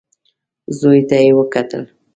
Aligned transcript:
زوی 0.79 0.99
ته 1.09 1.17
يې 1.23 1.31
وکتل. 1.39 1.83